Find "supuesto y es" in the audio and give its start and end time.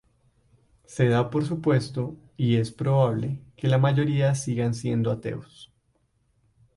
1.45-2.71